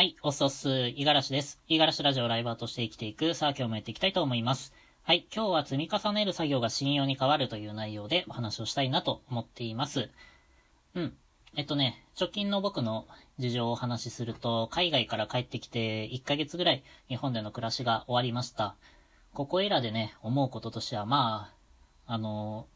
[0.00, 1.60] はい、おっそっす、五十嵐です。
[1.68, 4.72] 五十嵐ラジオライバーとして生きていく、さあ今日もやっていきたいと思います。
[5.02, 10.08] はい、今日は積み重ねる作業が信用に変わるという内容でお話をしたいなと思っています。
[10.94, 11.12] うん。
[11.54, 13.06] えっとね、直近の僕の
[13.38, 18.76] 事情をお話しすると、海外から帰ってきて1ヶ月ぐらい日本での暮らしが終わりました。
[19.34, 21.52] ここいらでね、思うこととしては、ま
[22.06, 22.66] あ、あの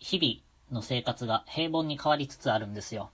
[0.00, 3.12] 日々の生活が平凡に変わりつつあるんですよ。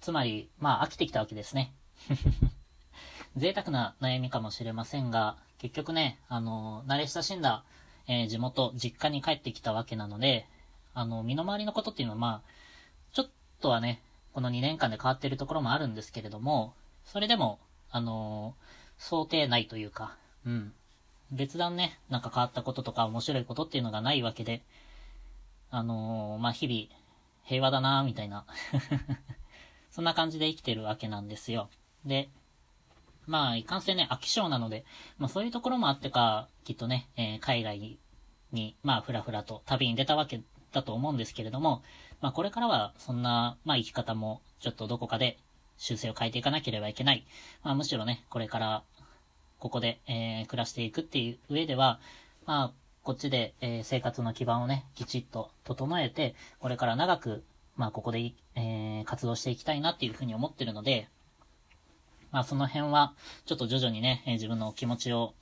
[0.00, 1.74] つまり、まあ飽きてきたわけですね。
[3.36, 7.64] 贅沢な悩みかもしれませんが、結局ね、あの、慣れ親しんだ、
[8.06, 10.46] えー地元、実家に帰ってきたわけなので、
[10.94, 12.50] あの、身の回りのことっていうのはまあ、
[13.12, 13.30] ちょっ
[13.60, 14.00] とはね、
[14.32, 16.74] この2年間で変わってるところもあるんですけれども、
[17.04, 17.58] それでも、
[17.90, 18.54] あの
[18.98, 20.72] 想定内というか、うん。
[21.30, 24.62] 別段ね、なんか変わったこととか面白いことっていうのがないわけで、
[25.70, 27.00] あのまあ、日々、
[27.44, 28.44] 平和だなみたいな。
[29.90, 31.70] そんな感じで生きてるわけなんですよ。
[32.06, 32.30] で、
[33.26, 34.84] まあ、いかんせんね、飽き性なので、
[35.18, 37.98] まあそういうところもあってか、きっとね、えー海外
[38.52, 41.82] に、まあ、ふらふらと旅に出たわけだと思うんですけれども、
[42.20, 45.38] まあこれからは、そんな、まあ生き方も、ちょっとどこかで
[45.76, 47.26] 修正を変えていかなければいけない。
[47.64, 48.84] まあむしろね、これから、
[49.58, 51.98] ここで、えー暮らしていくっていう上では、
[52.46, 61.08] まあ、こっちで、えー生活の基盤をね、きちっと整えて、これから長く、まあ、ここで、えー活動していきたいなっていうふうに思ってるので、
[62.30, 63.14] まあ、その辺は、
[63.46, 65.34] ちょっと徐々にね、えー自分の気持ちを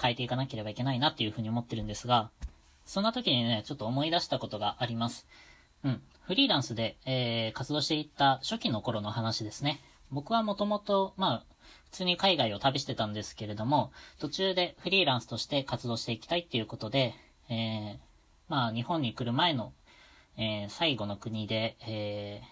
[0.00, 2.30] 変えていかなければいけないなっていうふうに思ってるんですが、
[2.86, 5.26] そんな時にね、ちょっと思い出したことがあります。
[5.84, 6.02] うん。
[6.22, 9.80] フリーランスで、えー活動していった初期の頃の話ですね。
[10.10, 11.44] 僕はもともと、まあ、
[11.86, 17.14] 普通に海外を旅してたんですけれども、途中でフリーランスとして活動していきたいっていうことで、
[17.48, 17.96] えー
[18.48, 19.72] まあ、日本に来る前の、
[20.36, 22.51] えー最後の国で、えー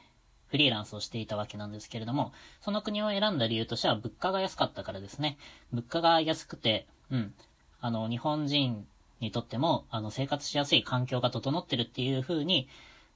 [0.50, 5.38] フリーランスをしていたわけなんですけれども、その国を選んだ理由としては物価が安かったからですね。
[5.72, 7.34] 物価が安くて、うん。
[7.80, 8.86] あの、日本人
[9.20, 12.68] にとっても、あの、生活しやすい環境が整ってるっていう風に、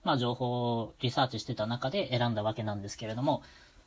[0.05, 3.43] まあ、情報をリサーチしてた中で選んだわけなんですけれども、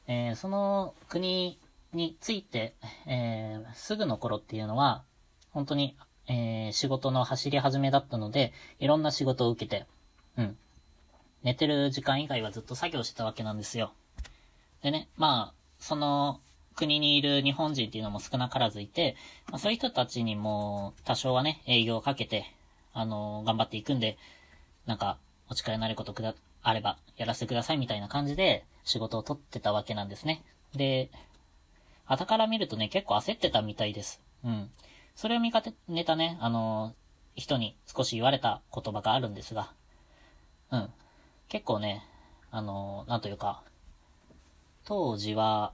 [0.07, 1.59] えーその国
[1.93, 2.73] について、
[3.05, 5.03] えーすぐの頃っていうのは、
[5.51, 5.95] 本当に、
[6.27, 9.85] えー仕事の走り始めだったので、いろんな仕事を受けて、
[10.37, 10.57] うん。
[11.47, 13.93] 寝てる時間以外はずっと作業してたわけなんですよ。
[14.83, 16.41] でね、まあ、その
[16.75, 19.15] 国にいる日本人っていうのも少なからずいて、
[19.49, 22.53] まあ、そういう人たちにも多少はね、営業をかけて、
[22.91, 24.17] あの頑張っていくんで、
[24.85, 25.19] なんか、
[25.49, 30.43] お力になることくだ、あれば、やらせてくださいみたいな感じで、仕事を取ってたわけなんですね。
[30.75, 31.09] で、
[32.07, 34.21] 後から見るとね、結構焦ってたみたいです。
[34.43, 34.69] うん。
[35.15, 36.93] それを見かねたね、あの
[37.37, 39.71] 人に少し言われた言葉があるんですが、
[40.71, 40.89] うん。
[41.49, 42.03] 結構ね、
[42.51, 43.63] あのなんというか、
[44.85, 45.73] 当時は、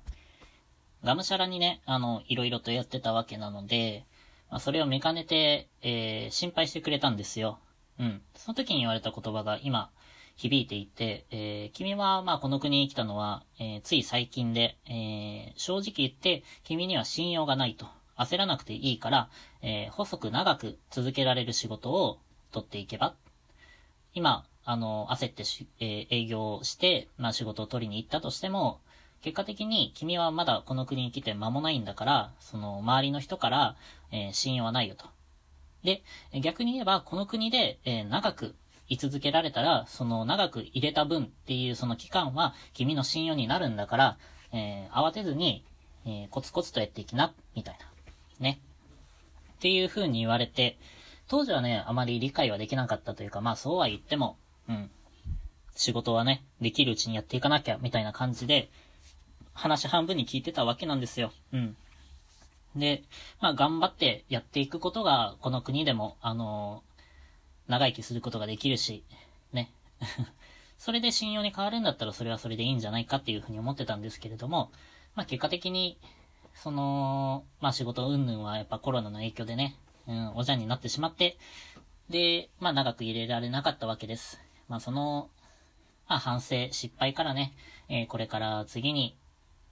[1.04, 4.06] がむしゃらにね、あの、いろいろとやってたわけなので、
[4.50, 7.60] まあ、それを見かねて、えー心配してくれたんですよ。
[8.00, 8.22] うん。
[8.36, 9.90] その時に言われた言葉が今、
[10.36, 17.88] 響いていて、えー君は、まあ、この国に来たのは、えーつい最近で、えー正直言って、君には信用がないと。
[18.16, 19.30] 焦らなくていいから、
[19.64, 22.20] えー細く長く続けられる仕事を
[22.52, 23.16] 取っていけば。
[24.14, 28.80] 今、あの、焦ってし、えー営業して、まあ、仕事を取りに行ったとしても、
[29.22, 33.76] 結果的に君はまだこの国に来て間もないんだから、その周りの人から、
[34.12, 35.06] えー信用はないよと。
[35.84, 36.04] で、
[36.42, 38.56] 逆に言えば、この国で、えー長く
[38.90, 44.18] 居続けられたら、その長く入れた分っていうその期間は君の信用になるんだから、
[44.52, 45.66] えー慌てずに、
[46.06, 47.86] えーコツコツとやっていきな、みたいな。
[48.40, 48.60] ね。
[49.56, 50.78] っていう風に言われて、
[51.28, 54.38] 当時はね、あまり理解はできなかったというか、まあそうは言っても、
[54.70, 54.90] うん。
[55.76, 58.70] 仕事はね、できるうちにやっていかなきゃ、みたいな感じで、
[59.54, 61.32] 話半分に聞いてたわけなんですよ。
[61.52, 61.76] うん。
[62.76, 63.04] で、
[63.40, 66.84] まあ頑張ってやっていくことが、この国でも、あの
[67.68, 69.04] 長生きすることができるし、
[69.52, 69.72] ね。
[70.78, 74.72] それで信用に変わるんだったらそれはそれでいいんじゃないかっていうふうに思ってたんですけれども、
[75.16, 75.98] まあ結果的に、
[76.56, 79.76] その、まあ仕事云々はやっぱコロナの影響でね、
[80.08, 81.38] うん、おじゃんになってしまって、
[82.10, 84.42] で、まあ長く入れられなかったわけです。
[84.68, 85.30] まあその、
[86.08, 87.54] まあ反省、失敗からね、
[87.90, 89.18] えーこれから次に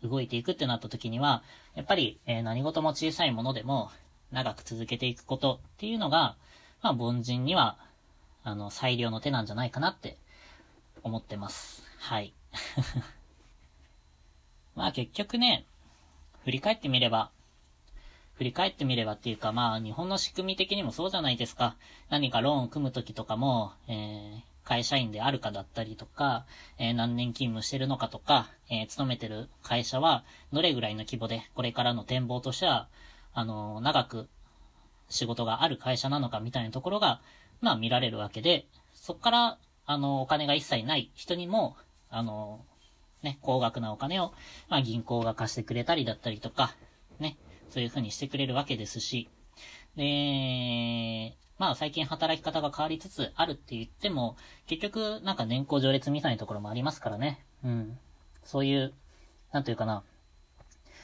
[0.04, 1.44] 動いていくってなった時には、
[1.76, 3.92] やっぱり、えー何事も小さいものでも
[4.32, 6.36] 長く続けていくことっていうのが、
[6.82, 7.78] まあ凡人には、
[8.44, 10.18] あの、最良の手なんじゃないかなって
[11.04, 11.84] 思ってます。
[12.00, 12.34] はい。
[14.76, 15.66] まあ結局ね、
[16.44, 17.32] 振り返ってみれば、
[18.42, 21.76] 振り返ってみればっていうか、まあ、日本の仕組み的にもそうじゃないですか。
[22.10, 26.46] 何かローンを組むときとかも、えー、会社員であるかだったりとか、
[26.78, 30.24] えー、何年勤務してるのかとか、えー、勤めてる会社は
[30.54, 32.88] どれぐらいの規模で、これからの展望としては、
[33.34, 34.30] あのー、長く
[35.10, 37.22] 仕事がある会社なのかみたいなところが、
[37.60, 41.76] まあ見られるわけで、そこから、あの、お金が一切ない人にも、
[42.10, 42.66] あの、
[43.22, 44.34] ね、高額なお金を、
[44.70, 46.76] まあ銀行が貸してくれたりだったりとか、
[47.20, 47.38] ね、
[47.70, 49.30] そういう風にしてくれるわけですし、
[49.96, 54.36] で、まあ最近働き方が変わりつつあるって言っても、
[54.66, 57.46] 結局なんか年功序列みたいなところもありますからね。
[57.64, 58.00] うん。
[58.44, 58.96] そういう、
[59.52, 60.02] なんというかな、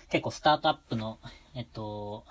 [0.10, 1.20] 結構スタートアップの、
[1.54, 2.26] えっと、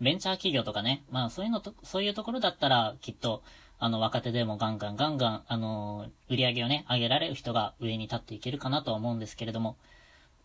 [0.00, 3.42] ベンチャー企業とかね、まあそういうのと、そういうところだったら、きっと、
[3.78, 9.76] あの、若手でもガンガンガンガン、あの、売り上げをね、上げられる人が上に立っていけるかなとは思うんですけれども、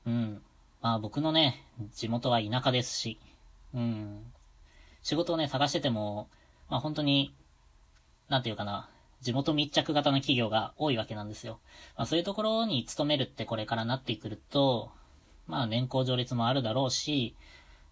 [0.06, 0.42] うん。
[0.82, 3.22] まあ僕のね、地元は田舎ですし、
[3.74, 4.34] うん。
[5.04, 6.30] 仕事をね、探してても、
[6.70, 7.36] まあ本当に、
[8.30, 8.90] なんていうかな、
[9.22, 11.60] 地元密着型の企業が多いわけなんですよ。
[11.96, 14.92] まあそういうところに勤めるってこれからなってくると、
[15.48, 17.36] まあ年功序列もあるだろうし、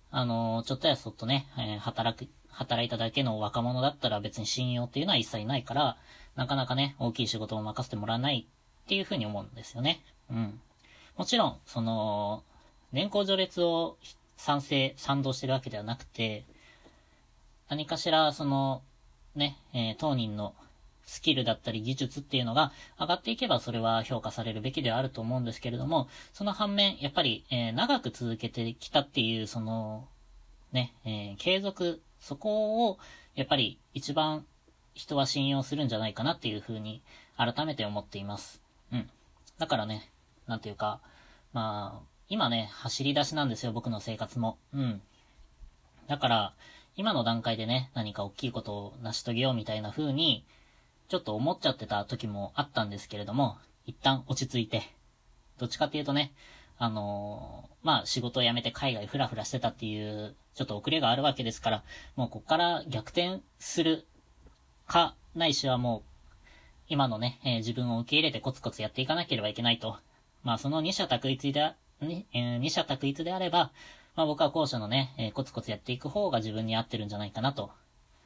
[0.10, 5.98] あの、ちょっとやそっとね、えー、働く、働いただけの若者だったら別に信用っていうのは一切ないから、
[6.36, 8.48] なかなかね、大きい仕事を任せてもらわない
[8.84, 10.04] っていうふうに思うんですよね。
[10.30, 10.60] うん。
[11.18, 12.44] もちろん、その、
[12.92, 13.98] 年功序列を
[14.36, 16.46] 賛成、賛同してるわけではなくて、
[17.72, 18.82] 何かしら、その、
[19.34, 20.54] ね、えー、当人の
[21.06, 30.06] スキルだったり技術っていうのが上がっていけばそれは評価されるべきではあると思うんですけれども、その反面、やっぱり、えー、長く続けてきたっていう、その、
[30.74, 32.98] ね、えー、継続、そこを、
[33.36, 34.46] やっぱり一番
[34.94, 37.02] 人は信用するんじゃないかなっていうふうに
[37.38, 38.62] 改めて思っています。
[38.92, 39.10] うん。
[39.60, 40.12] だからね、
[40.46, 41.00] なんていうか、
[41.54, 44.58] まあ、今ね、走り出しなんですよ、僕の生活も。
[44.74, 45.02] うん。
[46.10, 46.54] だから、
[46.96, 50.46] 今の段階でね、何か大きいことを成し遂げようみたいな風に、
[51.08, 54.84] ちょっと思っちゃってた時もあったんですけれども、一旦落ち着いて、
[55.58, 56.34] どっちかっていうとね、
[56.78, 61.84] あのー、まあ、仕事を辞めて海外フラフラしてたっていう、ちょっと遅れがあるわけですから、
[62.16, 64.06] もうこっから逆転する
[64.88, 66.02] か、ないしはもう、
[66.88, 69.98] 今のね、えー、自分を受け入れてコツコツやっていかなければいけないと。
[70.44, 73.72] まあ、その二者択一で、ね、えー、二者択一であれば、
[74.16, 77.72] まあ僕は後者のね、えー、コツコツやっていく方が自分に合ってるんじゃないかなと。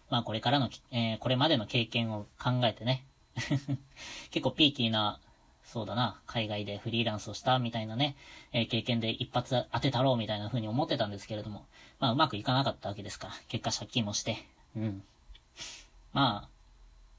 [0.10, 3.06] まあこれからの、えー、これまでの経験を考えてね。
[4.32, 5.20] 結構ピーキーな、
[5.64, 8.16] そうだな、海外でフリーランスをしたみたいなね、
[8.54, 11.66] えー、経験で一発当てたろうみたいな風に思ってたんですけれども、
[12.00, 14.38] まあうまくいかなかったわけですから、結果借金もして、
[14.76, 15.04] うん。
[16.14, 16.50] まあ、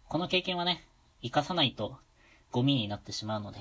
[0.08, 0.84] この経験はね、
[1.20, 1.98] 活かさないと
[2.52, 3.60] ゴミになってしまうので、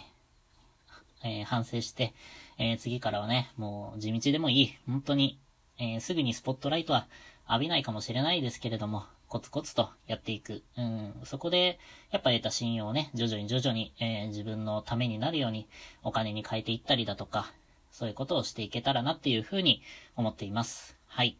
[1.25, 2.13] えー、反省して、
[2.57, 5.39] えー、次からはね、もう地道でもいい、本当に、
[5.79, 7.07] えー、すぐにスポットライトは
[7.49, 10.63] 浴びないかもしれないですけれども、コツコツとやっていく。
[10.77, 11.79] うん、そこで、
[12.11, 15.67] やっぱ得た信用をね、徐々に徐々に、え、自分のためになるように
[16.03, 17.51] お金に変えていったりだとか、
[17.91, 19.81] そういうことをしていけたらなっていうふうに
[20.15, 20.95] 思っています。
[21.07, 21.37] はい。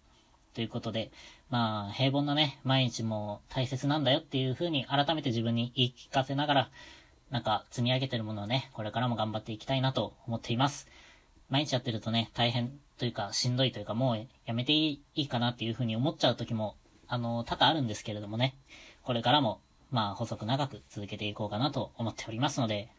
[0.56, 1.12] ということで、
[1.50, 6.72] まあ、平凡なね、毎日も大切なんだよっていうふうに改めて自分に言い聞かせながら、
[7.32, 10.88] なんか積み上げてるものをね、これからも頑張っていきたいなと思っています。
[11.50, 16.76] 毎日やってるとね、大変というか、しんどいというか、もうやめていいかなっていうふうに思っちゃう時も、
[17.08, 18.56] あの、多々あるんですけれどもね、
[19.04, 19.62] これからも、
[19.92, 22.90] まあ、細く長く続けていこうかなと思っておりますので、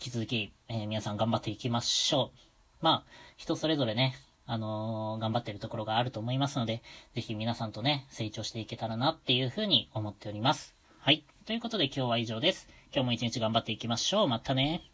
[0.00, 2.38] 引き続き、えー、皆さん頑張っていきましょう。
[2.84, 4.14] まあ、人それぞれね、
[4.46, 6.82] あのー、頑張ってるところがあると思いますので、
[7.14, 10.74] ぜひ皆さんとね、成長していけたらなっていうふうに思っております。
[10.98, 11.24] はい。
[11.46, 12.68] ということで今日は以上です。
[12.94, 14.28] 今日も一日頑張っていきましょう。
[14.28, 14.93] またね。